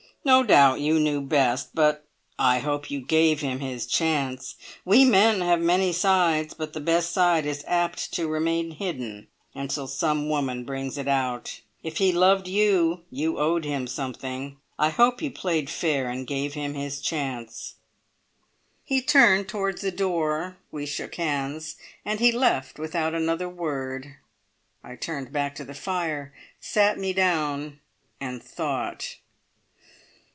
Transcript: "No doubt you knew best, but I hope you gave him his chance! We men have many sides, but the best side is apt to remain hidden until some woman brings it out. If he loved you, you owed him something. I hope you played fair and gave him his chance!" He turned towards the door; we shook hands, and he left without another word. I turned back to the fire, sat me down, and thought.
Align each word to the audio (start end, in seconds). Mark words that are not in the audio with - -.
"No 0.23 0.43
doubt 0.43 0.79
you 0.79 0.99
knew 0.99 1.19
best, 1.19 1.71
but 1.73 2.05
I 2.37 2.59
hope 2.59 2.91
you 2.91 3.01
gave 3.01 3.41
him 3.41 3.59
his 3.59 3.87
chance! 3.87 4.53
We 4.85 5.03
men 5.03 5.41
have 5.41 5.59
many 5.59 5.91
sides, 5.91 6.53
but 6.53 6.73
the 6.73 6.79
best 6.79 7.11
side 7.11 7.47
is 7.47 7.63
apt 7.67 8.13
to 8.13 8.27
remain 8.27 8.69
hidden 8.69 9.29
until 9.55 9.87
some 9.87 10.29
woman 10.29 10.63
brings 10.63 10.95
it 10.99 11.07
out. 11.07 11.61
If 11.81 11.97
he 11.97 12.11
loved 12.11 12.47
you, 12.47 13.01
you 13.09 13.39
owed 13.39 13.65
him 13.65 13.87
something. 13.87 14.57
I 14.77 14.89
hope 14.91 15.23
you 15.23 15.31
played 15.31 15.71
fair 15.71 16.07
and 16.11 16.27
gave 16.27 16.53
him 16.53 16.75
his 16.75 17.01
chance!" 17.01 17.73
He 18.85 19.01
turned 19.01 19.49
towards 19.49 19.81
the 19.81 19.89
door; 19.91 20.57
we 20.69 20.85
shook 20.85 21.15
hands, 21.15 21.77
and 22.05 22.19
he 22.19 22.31
left 22.31 22.77
without 22.77 23.15
another 23.15 23.49
word. 23.49 24.17
I 24.83 24.97
turned 24.97 25.33
back 25.33 25.55
to 25.55 25.63
the 25.65 25.73
fire, 25.73 26.31
sat 26.59 26.99
me 26.99 27.11
down, 27.11 27.79
and 28.19 28.43
thought. 28.43 29.17